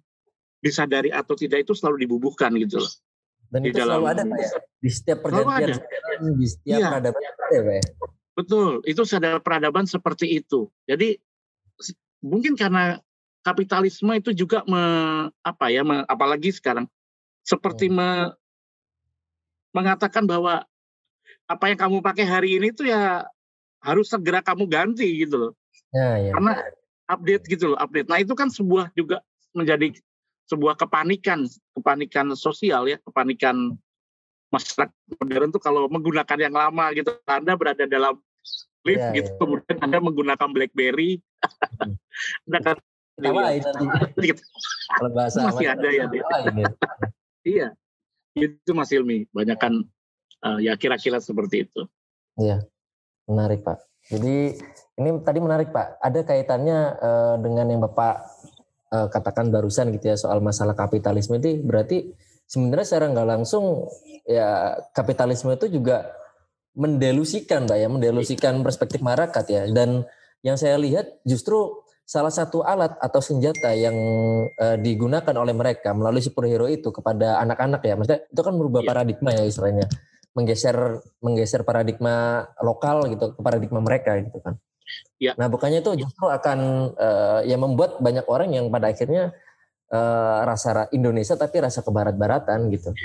[0.64, 2.94] disadari atau tidak itu selalu dibubuhkan gitu loh.
[3.50, 4.50] Dan di itu dalam, selalu ada Pak ya?
[4.80, 5.78] Di setiap pergantian,
[6.38, 6.88] di setiap ya.
[6.94, 7.84] peradaban ya Pak ya?
[8.38, 10.70] Betul, itu sadar peradaban seperti itu.
[10.88, 11.18] Jadi
[12.24, 13.02] mungkin karena
[13.44, 14.84] kapitalisme itu juga me,
[15.42, 16.86] apa ya, me, apalagi sekarang
[17.44, 17.96] seperti hmm.
[17.98, 18.10] me,
[19.74, 20.66] mengatakan bahwa
[21.50, 23.26] apa yang kamu pakai hari ini itu ya
[23.82, 25.52] harus segera kamu ganti gitu loh.
[25.90, 26.32] Ya, ya.
[26.38, 26.54] Karena
[27.10, 28.06] update gitu loh, update.
[28.06, 29.26] Nah itu kan sebuah juga
[29.58, 29.98] menjadi
[30.50, 31.46] sebuah kepanikan,
[31.78, 33.78] kepanikan sosial ya, kepanikan
[34.50, 34.90] masyarakat
[35.22, 38.18] modern tuh kalau menggunakan yang lama gitu, Anda berada dalam
[38.82, 39.38] lift ya, gitu, ya.
[39.38, 41.96] kemudian Anda menggunakan BlackBerry, hmm.
[42.50, 42.78] Anda kan
[43.22, 43.62] nanti.
[44.34, 44.42] Gitu.
[44.90, 46.06] Kalau bahasa masih ada ya.
[47.46, 47.68] iya,
[48.34, 49.86] itu Mas Ilmi, banyak kan
[50.44, 51.86] uh, ya kira-kira seperti itu.
[52.40, 52.66] Iya,
[53.30, 53.86] menarik Pak.
[54.10, 54.58] Jadi
[54.98, 58.26] ini tadi menarik Pak, ada kaitannya uh, dengan yang Bapak
[58.94, 62.14] uh, katakan barusan gitu ya soal masalah kapitalisme itu berarti
[62.50, 63.90] sebenarnya secara nggak langsung
[64.26, 66.20] ya kapitalisme itu juga
[66.80, 69.64] mendelusikan Pak ya, mendelusikan perspektif masyarakat ya.
[69.68, 70.08] Dan
[70.46, 73.94] yang saya lihat justru salah satu alat atau senjata yang
[74.58, 77.94] uh, digunakan oleh mereka melalui superhero itu kepada anak-anak ya.
[78.00, 78.90] Maksudnya itu kan merubah yeah.
[78.96, 79.86] paradigma ya istilahnya.
[80.38, 84.56] Menggeser menggeser paradigma lokal gitu ke paradigma mereka gitu kan.
[85.20, 85.36] Ya.
[85.36, 86.60] Nah, bukannya itu justru akan
[86.96, 89.36] uh, ya membuat banyak orang yang pada akhirnya
[89.92, 92.96] uh, rasa Indonesia tapi rasa kebarat-baratan gitu.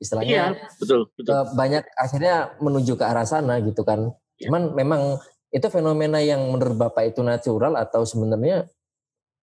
[0.00, 0.46] Istilahnya iya,
[0.80, 1.30] betul, betul.
[1.30, 4.10] Uh, banyak akhirnya menuju ke arah sana gitu kan.
[4.40, 4.48] Ya.
[4.48, 8.70] Cuman memang itu fenomena yang menurut Bapak itu natural atau sebenarnya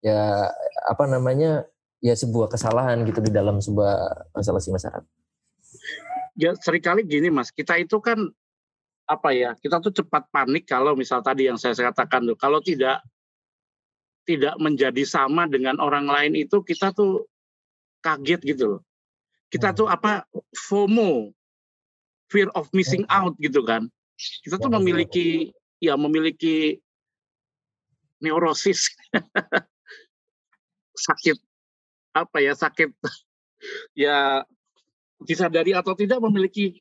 [0.01, 0.49] ya
[0.89, 1.69] apa namanya
[2.01, 5.05] ya sebuah kesalahan gitu di dalam sebuah masalah si masyarakat.
[6.41, 8.17] Ya sering kali gini Mas, kita itu kan
[9.11, 13.03] apa ya kita tuh cepat panik kalau misal tadi yang saya katakan tuh kalau tidak
[14.23, 17.27] tidak menjadi sama dengan orang lain itu kita tuh
[18.07, 18.81] kaget gitu loh
[19.51, 19.97] kita tuh hmm.
[19.99, 20.13] apa
[20.55, 21.35] FOMO
[22.31, 23.19] fear of missing hmm.
[23.19, 23.91] out gitu kan
[24.47, 25.51] kita tuh memiliki
[25.83, 26.79] ya memiliki
[28.23, 28.95] neurosis
[31.11, 31.35] sakit
[32.15, 32.95] apa ya sakit
[34.07, 34.47] ya
[35.27, 36.79] disadari atau tidak memiliki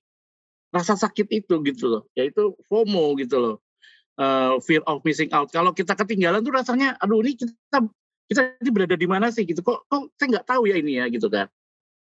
[0.70, 3.56] rasa sakit itu gitu loh yaitu FOMO gitu loh
[4.20, 5.48] uh, fear of missing out.
[5.50, 7.80] Kalau kita ketinggalan tuh rasanya aduh ini kita
[8.30, 9.48] kita ini berada di mana sih?
[9.48, 9.64] Gitu.
[9.64, 11.08] Kok kok saya nggak tahu ya ini ya?
[11.08, 11.48] Gitu kan.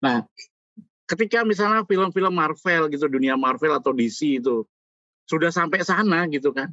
[0.02, 0.24] Nah
[1.06, 4.64] ketika misalnya film-film Marvel gitu dunia Marvel atau DC itu
[5.28, 6.72] sudah sampai sana gitu kan.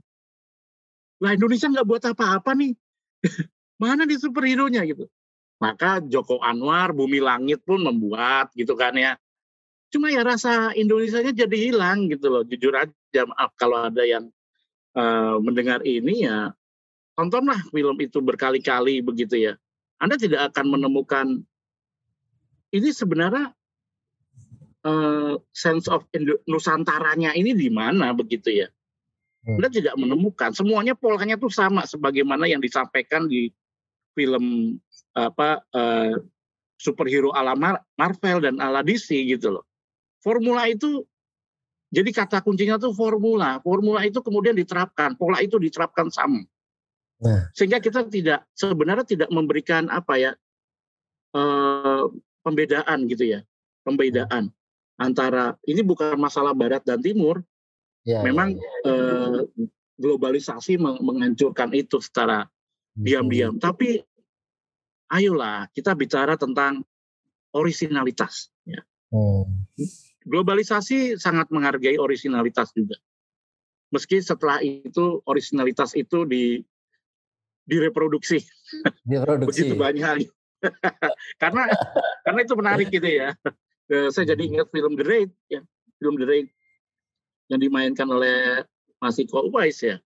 [1.20, 2.72] Lah Indonesia nggak buat apa-apa nih?
[3.82, 5.04] Mana di superhero nya gitu.
[5.56, 9.16] Maka Joko Anwar Bumi Langit pun membuat gitu kan ya
[9.96, 12.44] Cuma ya rasa Indonesia-nya jadi hilang gitu loh.
[12.44, 14.28] Jujur aja maaf kalau ada yang
[14.92, 16.52] uh, mendengar ini ya
[17.16, 19.56] tontonlah film itu berkali-kali begitu ya.
[19.96, 21.26] Anda tidak akan menemukan
[22.76, 23.56] ini sebenarnya
[24.84, 26.04] uh, sense of
[26.44, 28.68] Nusantaranya ini di mana begitu ya.
[29.48, 29.56] Hmm.
[29.56, 30.52] Anda tidak menemukan.
[30.52, 33.48] Semuanya polanya tuh sama sebagaimana yang disampaikan di
[34.12, 34.76] film
[35.16, 36.20] apa uh,
[36.76, 37.56] superhero ala
[37.96, 39.65] Marvel dan ala DC gitu loh.
[40.26, 41.06] Formula itu
[41.94, 43.62] jadi kata kuncinya tuh formula.
[43.62, 46.42] Formula itu kemudian diterapkan, pola itu diterapkan sama.
[47.22, 47.46] Nah.
[47.54, 50.32] Sehingga kita tidak sebenarnya tidak memberikan apa ya
[51.30, 52.04] eh,
[52.42, 53.40] pembedaan gitu ya,
[53.86, 54.50] pembedaan
[54.98, 57.46] antara ini bukan masalah barat dan timur.
[58.02, 58.90] Ya, Memang ya, ya.
[58.90, 59.38] Eh,
[59.94, 62.50] globalisasi menghancurkan itu secara
[62.98, 63.62] diam-diam.
[63.62, 64.02] Tapi
[65.06, 66.82] ayolah kita bicara tentang
[67.54, 68.50] originalitas.
[68.66, 68.82] Ya.
[69.14, 69.66] Hmm
[70.26, 72.98] globalisasi sangat menghargai originalitas juga.
[73.94, 76.58] Meski setelah itu originalitas itu di
[77.66, 78.42] direproduksi.
[79.06, 79.70] Direproduksi.
[79.70, 80.26] Begitu banyak.
[81.42, 81.70] karena
[82.26, 83.38] karena itu menarik gitu ya.
[83.86, 85.62] Eh, saya jadi ingat film The Raid ya,
[86.02, 86.48] film The Raid
[87.54, 88.66] yang dimainkan oleh
[88.98, 90.02] Mas Iko Uwais ya.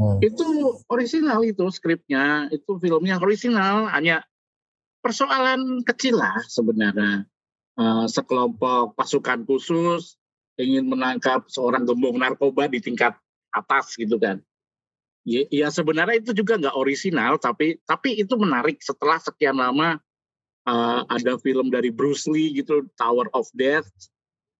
[0.00, 0.16] Hmm.
[0.24, 4.24] Itu original itu skripnya, itu filmnya original, hanya
[5.04, 7.28] persoalan kecil lah sebenarnya
[7.78, 10.16] uh, sekelompok pasukan khusus
[10.60, 13.16] ingin menangkap seorang gembong narkoba di tingkat
[13.52, 14.40] atas gitu kan.
[15.22, 20.02] Ya, ya sebenarnya itu juga nggak orisinal tapi tapi itu menarik setelah sekian lama
[20.66, 23.86] uh, ada film dari Bruce Lee gitu Tower of Death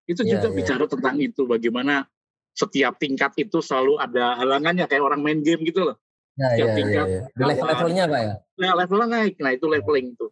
[0.07, 0.57] itu yeah, juga yeah.
[0.62, 2.07] bicara tentang itu bagaimana
[2.55, 5.96] setiap tingkat itu selalu ada halangannya kayak orang main game gitu loh.
[6.38, 7.46] Ya, setiap yeah, tingkat yeah, yeah.
[7.48, 8.35] level-levelnya pak ya?
[8.62, 10.27] Nah levelnya naik, nah itu leveling itu.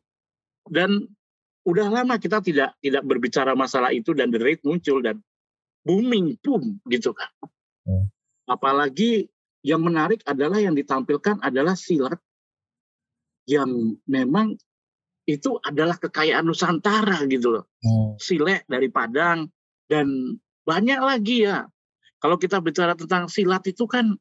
[0.71, 0.91] Dan
[1.65, 5.21] udah lama kita tidak tidak berbicara masalah itu dan the rate muncul dan
[5.85, 7.29] booming boom gitu kan.
[7.85, 8.09] Hmm.
[8.49, 9.29] Apalagi
[9.61, 12.17] yang menarik adalah yang ditampilkan adalah silat
[13.45, 14.57] yang memang
[15.29, 17.65] itu adalah kekayaan Nusantara gitu loh.
[17.85, 18.17] Hmm.
[18.17, 19.49] Silet dari Padang
[19.87, 21.69] dan banyak lagi ya.
[22.21, 24.13] Kalau kita bicara tentang silat itu kan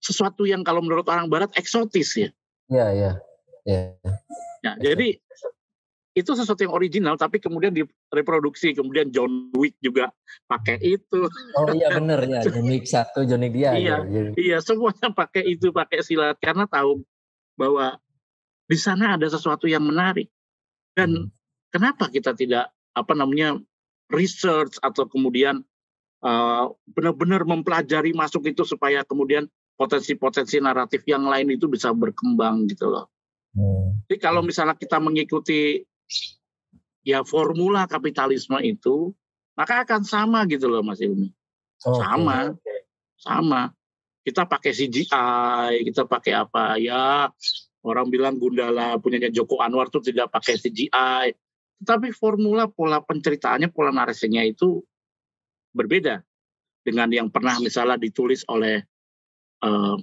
[0.00, 2.30] sesuatu yang kalau menurut orang Barat eksotis ya.
[2.72, 3.12] Iya, iya.
[3.68, 3.80] Ya.
[4.64, 5.20] ya jadi
[6.10, 10.10] itu sesuatu yang original tapi kemudian direproduksi kemudian John Wick juga
[10.50, 14.34] pakai itu oh iya benar ya John Wick satu John Wick dia iya ya.
[14.34, 17.06] iya semuanya pakai itu pakai silat karena tahu
[17.54, 18.02] bahwa
[18.66, 20.26] di sana ada sesuatu yang menarik
[20.98, 21.30] dan hmm.
[21.70, 23.58] kenapa kita tidak apa namanya
[24.10, 25.62] research atau kemudian
[26.26, 29.46] uh, benar-benar mempelajari masuk itu supaya kemudian
[29.78, 33.08] potensi-potensi naratif yang lain itu bisa berkembang gitu loh.
[33.56, 33.96] Hmm.
[34.06, 35.80] Jadi kalau misalnya kita mengikuti
[37.04, 39.14] ya formula kapitalisme itu
[39.56, 41.28] maka akan sama gitu loh Mas Ilmi.
[41.84, 42.56] Oh, sama.
[42.56, 42.80] Okay.
[43.20, 43.62] Sama.
[44.20, 47.28] Kita pakai CGI, kita pakai apa ya
[47.84, 51.32] orang bilang Gundala punyanya Joko Anwar tuh tidak pakai CGI.
[51.80, 54.84] Tetapi formula pola penceritaannya, pola narasinya itu
[55.72, 56.20] berbeda
[56.84, 58.84] dengan yang pernah misalnya ditulis oleh
[59.64, 59.96] uh,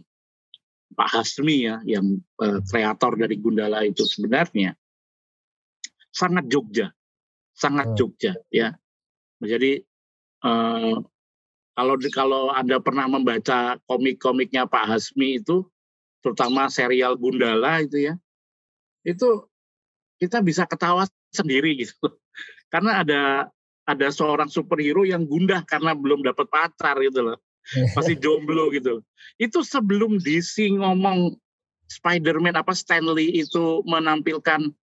[0.98, 4.74] Pak Hasmi ya, yang uh, kreator dari Gundala itu sebenarnya
[6.14, 6.94] sangat Jogja,
[7.54, 7.98] sangat hmm.
[7.98, 8.76] Jogja ya.
[9.42, 9.82] Jadi
[10.42, 10.98] uh,
[11.78, 15.62] kalau kalau anda pernah membaca komik-komiknya Pak Hasmi itu,
[16.26, 18.14] terutama serial Gundala itu ya,
[19.06, 19.46] itu
[20.18, 22.18] kita bisa ketawa sendiri gitu,
[22.74, 23.22] karena ada
[23.88, 27.38] ada seorang superhero yang gundah karena belum dapat pacar gitu loh,
[27.94, 29.06] masih jomblo gitu.
[29.38, 31.38] Itu sebelum DC ngomong
[31.88, 34.74] Spider-Man apa Stanley itu menampilkan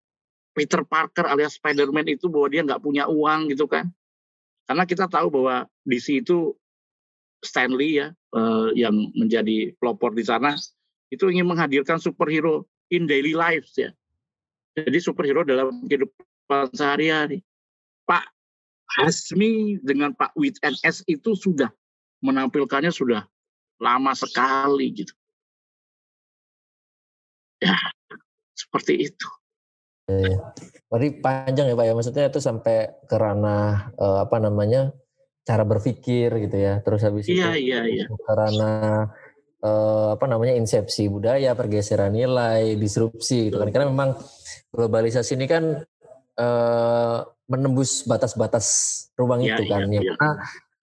[0.54, 3.90] Peter Parker alias Spider-Man itu bahwa dia nggak punya uang gitu kan.
[4.64, 6.54] Karena kita tahu bahwa DC itu
[7.44, 10.56] Stanley ya uh, yang menjadi pelopor di sana
[11.12, 13.92] itu ingin menghadirkan superhero in daily lives ya.
[14.78, 17.44] Jadi superhero dalam kehidupan sehari-hari.
[18.08, 18.24] Pak
[18.98, 21.70] Hasmi dengan Pak Wit NS itu sudah
[22.24, 23.26] menampilkannya sudah
[23.82, 25.14] lama sekali gitu.
[27.62, 27.76] Ya,
[28.56, 29.28] seperti itu.
[30.04, 30.52] Iya.
[30.92, 34.92] Berarti panjang ya Pak ya, maksudnya itu sampai ke ranah uh, apa namanya
[35.44, 38.04] cara berpikir gitu ya, terus habis iya, itu iya, iya.
[38.08, 39.12] ke ranah
[39.64, 44.16] uh, apa namanya insepsi budaya, pergeseran nilai, disrupsi gitu kan, karena memang
[44.72, 45.64] globalisasi ini kan
[46.40, 48.66] uh, menembus batas-batas
[49.16, 50.12] ruang ya, itu kan, ya, ya.
[50.16, 50.30] Karena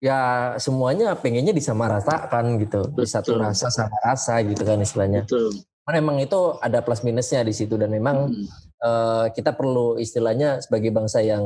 [0.01, 0.19] ya
[0.57, 3.01] semuanya pengennya disamaratakan gitu, Betul.
[3.01, 5.29] di satu rasa sama rasa gitu kan istilahnya.
[5.29, 5.61] Betul.
[5.89, 10.91] Memang itu ada plus minusnya di situ dan memang hmm uh, kita perlu istilahnya sebagai
[10.91, 11.41] bangsa yang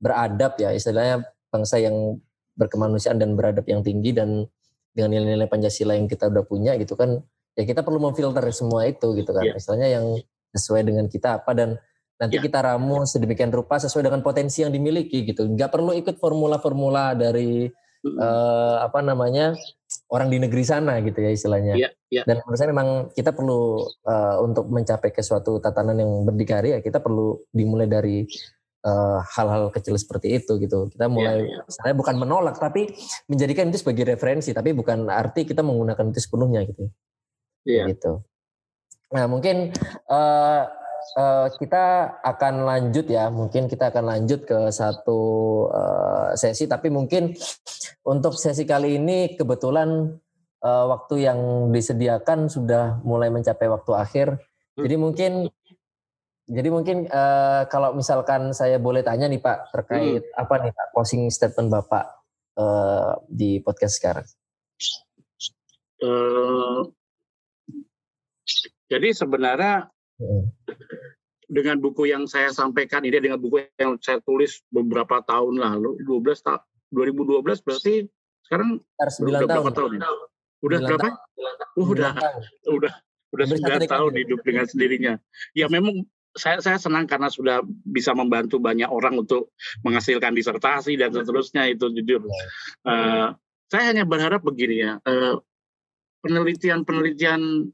[0.00, 2.18] beradab ya, istilahnya bangsa yang
[2.58, 4.44] berkemanusiaan dan beradab yang tinggi dan
[4.94, 7.22] dengan nilai-nilai Pancasila yang kita udah punya gitu kan,
[7.58, 9.58] ya kita perlu memfilter semua itu gitu kan, yeah.
[9.58, 10.06] istilahnya yang
[10.54, 11.74] sesuai dengan kita apa dan
[12.14, 12.44] nanti yeah.
[12.46, 17.66] kita ramu sedemikian rupa sesuai dengan potensi yang dimiliki gitu, nggak perlu ikut formula-formula dari
[18.06, 19.58] uh, apa namanya
[20.14, 21.74] orang di negeri sana gitu ya istilahnya.
[21.74, 22.22] Yeah, yeah.
[22.22, 26.78] Dan menurut saya memang kita perlu uh, untuk mencapai ke suatu tatanan yang berdikari ya
[26.78, 28.22] kita perlu dimulai dari
[28.84, 30.86] eh, hal-hal uh, kecil seperti itu gitu.
[30.86, 31.66] Kita mulai yeah, yeah.
[31.66, 32.94] saya bukan menolak tapi
[33.26, 36.86] menjadikan itu sebagai referensi tapi bukan arti kita menggunakan itu sepenuhnya gitu.
[37.66, 37.74] Iya.
[37.74, 37.86] Yeah.
[37.90, 38.12] Gitu.
[39.14, 39.74] Nah, mungkin
[40.10, 40.62] uh,
[41.16, 45.20] uh, kita akan lanjut ya, mungkin kita akan lanjut ke satu
[45.70, 47.36] uh, sesi, tapi mungkin
[48.04, 50.16] untuk sesi kali ini kebetulan
[50.64, 54.28] uh, waktu yang disediakan sudah mulai mencapai waktu akhir.
[54.74, 55.32] Jadi mungkin,
[56.50, 60.40] jadi mungkin uh, kalau misalkan saya boleh tanya nih Pak terkait hmm.
[60.42, 62.04] apa nih Pak closing statement Bapak
[62.58, 64.26] uh, di podcast sekarang.
[66.02, 66.90] Uh,
[68.90, 69.93] jadi sebenarnya
[71.50, 76.40] dengan buku yang saya sampaikan ini dengan buku yang saya tulis beberapa tahun lalu 12
[76.40, 76.62] tahun
[76.94, 78.06] 2012 berarti
[78.46, 79.72] sekarang 9 tahun.
[79.72, 80.00] tahun ya?
[80.64, 81.08] Udah berapa?
[81.08, 81.18] Tahun.
[81.76, 82.12] Uh, udah
[82.70, 82.92] udah
[83.34, 85.14] udah sembilan tahun hidup dengan sendirinya.
[85.52, 89.54] Ya memang saya saya senang karena sudah bisa membantu banyak orang untuk
[89.86, 92.26] menghasilkan disertasi dan seterusnya itu jujur.
[92.86, 93.34] Uh,
[93.68, 94.92] saya hanya berharap begini ya.
[95.02, 95.42] Uh,
[96.24, 97.68] penelitian-penelitian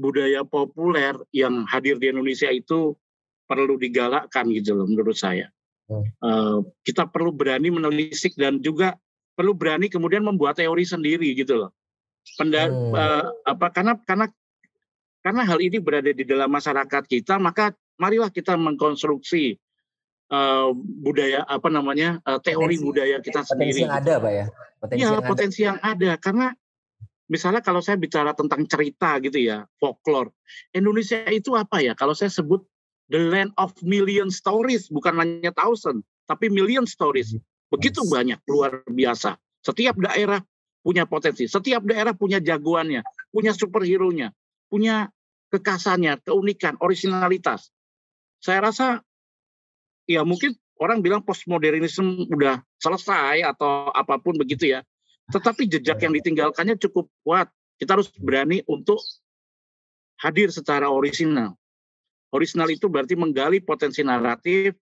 [0.00, 2.96] budaya populer yang hadir di Indonesia itu
[3.44, 5.52] perlu digalakkan gitu loh menurut saya.
[5.90, 6.06] Hmm.
[6.22, 8.96] Uh, kita perlu berani menelisik dan juga
[9.36, 11.70] perlu berani kemudian membuat teori sendiri gitu loh.
[12.40, 12.94] Penda, hmm.
[12.96, 14.26] uh, apa karena karena
[15.20, 19.60] karena hal ini berada di dalam masyarakat kita maka marilah kita mengkonstruksi
[20.32, 23.84] uh, budaya apa namanya uh, teori potensi, budaya kita sendiri.
[23.84, 24.46] Potensi yang ada, pak ya.
[24.80, 25.66] Potensi ya, yang potensi ada.
[25.68, 26.46] yang ada karena
[27.30, 30.34] misalnya kalau saya bicara tentang cerita gitu ya, folklore.
[30.74, 31.94] Indonesia itu apa ya?
[31.94, 32.66] Kalau saya sebut
[33.08, 37.38] the land of million stories, bukan hanya thousand, tapi million stories.
[37.70, 39.38] Begitu banyak, luar biasa.
[39.62, 40.42] Setiap daerah
[40.82, 44.34] punya potensi, setiap daerah punya jagoannya, punya superhero-nya,
[44.66, 45.06] punya
[45.54, 47.70] kekasannya, keunikan, originalitas.
[48.42, 48.86] Saya rasa
[50.08, 54.80] ya mungkin orang bilang postmodernisme udah selesai atau apa pun begitu ya.
[55.30, 57.48] Tetapi jejak yang ditinggalkannya cukup kuat.
[57.80, 59.00] Kita harus berani untuk
[60.20, 61.56] hadir secara orisinal.
[62.30, 64.76] Orisinal itu berarti menggali potensi naratif,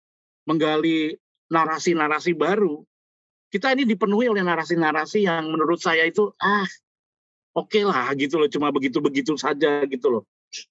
[0.49, 1.13] menggali
[1.47, 2.81] narasi-narasi baru.
[3.47, 6.67] Kita ini dipenuhi oleh narasi-narasi yang menurut saya itu ah
[7.55, 10.23] oke okay lah gitu loh, cuma begitu-begitu saja gitu loh.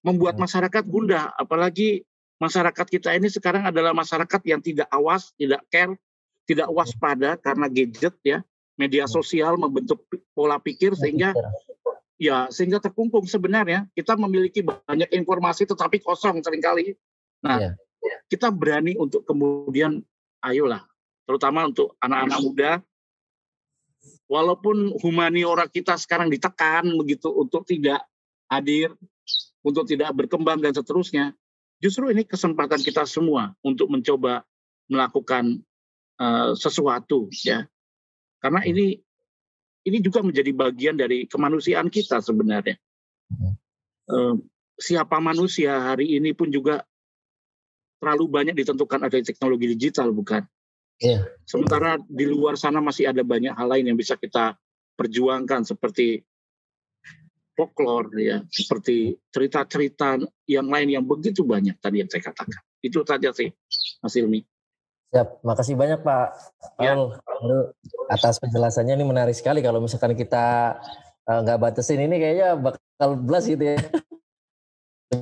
[0.05, 0.45] Membuat hmm.
[0.45, 2.05] masyarakat gundah, apalagi
[2.37, 5.97] masyarakat kita ini sekarang adalah masyarakat yang tidak awas, tidak care,
[6.45, 8.45] tidak waspada karena gadget ya
[8.77, 9.11] media hmm.
[9.11, 11.33] sosial membentuk pola pikir sehingga
[12.17, 16.93] ya sehingga terkungkung sebenarnya kita memiliki banyak informasi tetapi kosong sering kali.
[17.41, 17.73] Nah, yeah.
[18.29, 20.01] kita berani untuk kemudian
[20.45, 20.85] ayolah
[21.27, 22.71] terutama untuk anak-anak muda
[24.31, 28.05] walaupun humaniora kita sekarang ditekan begitu untuk tidak
[28.47, 28.95] hadir,
[29.59, 31.35] untuk tidak berkembang dan seterusnya.
[31.77, 34.41] Justru ini kesempatan kita semua untuk mencoba
[34.89, 35.61] melakukan
[36.17, 37.69] uh, sesuatu ya
[38.41, 38.71] karena hmm.
[38.71, 38.85] ini
[39.87, 42.75] ini juga menjadi bagian dari kemanusiaan kita sebenarnya.
[44.07, 44.39] Hmm.
[44.79, 46.79] siapa manusia hari ini pun juga
[47.99, 50.45] terlalu banyak ditentukan ada teknologi digital, bukan?
[50.97, 51.27] Yeah.
[51.43, 54.57] Sementara di luar sana masih ada banyak hal lain yang bisa kita
[54.97, 56.25] perjuangkan seperti
[57.57, 62.61] folklore ya, seperti cerita-cerita yang lain yang begitu banyak tadi yang saya katakan.
[62.81, 63.49] Itu saja sih,
[64.01, 64.45] Mas Ilmi.
[65.07, 66.27] Siap, makasih banyak Pak
[66.83, 66.99] ya.
[68.11, 70.75] atas penjelasannya ini menarik sekali kalau misalkan kita
[71.23, 73.79] uh, nggak batasin ini kayaknya bakal belas gitu ya.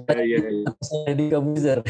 [0.09, 1.13] Iya, iya, iya.
[1.13, 1.85] Di komputer.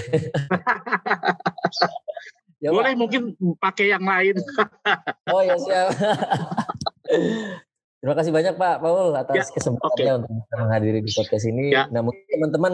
[2.63, 2.99] ya, Boleh Pak.
[2.99, 3.21] mungkin
[3.63, 4.35] pakai yang lain.
[5.33, 5.95] oh ya siap.
[8.03, 10.19] Terima kasih banyak Pak Paul atas ya, kesempatannya okay.
[10.21, 11.73] untuk menghadiri di podcast ini.
[11.73, 11.89] Ya.
[11.89, 12.73] Nah mungkin teman-teman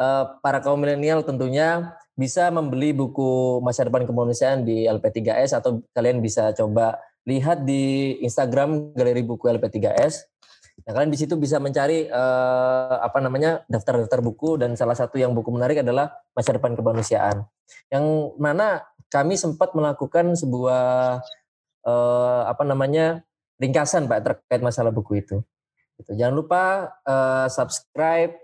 [0.00, 6.20] uh, para kaum milenial tentunya bisa membeli buku masa depan kemanusiaan di LP3S atau kalian
[6.20, 10.28] bisa coba lihat di Instagram galeri buku LP3S.
[10.84, 15.32] Nah, kalian di situ bisa mencari uh, apa namanya daftar-daftar buku dan salah satu yang
[15.32, 17.48] buku menarik adalah masa depan kemanusiaan.
[17.88, 21.24] Yang mana kami sempat melakukan sebuah
[21.88, 23.24] uh, apa namanya
[23.56, 25.40] ringkasan Pak terkait masalah buku itu.
[26.00, 26.20] Gitu.
[26.20, 26.62] Jangan lupa
[27.04, 28.36] uh, subscribe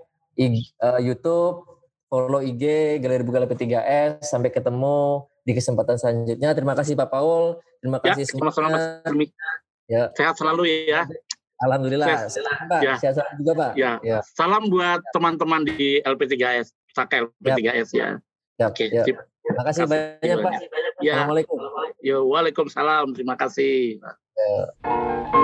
[0.80, 1.75] uh, YouTube
[2.06, 4.26] follow IG Galeri Buka P3S.
[4.26, 6.50] Sampai ketemu di kesempatan selanjutnya.
[6.54, 7.58] Terima kasih Pak Paul.
[7.82, 8.50] Terima ya, kasih ya, semua.
[8.50, 8.78] Sama-sama
[9.86, 10.10] Ya.
[10.18, 11.06] Sehat selalu ya.
[11.62, 12.26] Alhamdulillah.
[12.26, 12.80] Sehat, Pak.
[12.82, 12.94] Ya.
[12.98, 13.72] Sehat selalu juga Pak.
[13.78, 13.92] Ya.
[14.02, 14.18] ya.
[14.34, 16.74] Salam buat teman-teman di LP3S.
[16.90, 18.18] Saka LP3S ya.
[18.58, 18.66] ya.
[18.66, 18.90] Oke.
[18.90, 19.06] Ya.
[19.06, 20.52] Terima kasih banyak Pak.
[20.98, 21.22] Ya.
[21.22, 21.58] Assalamualaikum.
[22.02, 23.14] Yo, waalaikumsalam.
[23.14, 24.02] Terima kasih.
[24.02, 25.34] Ya.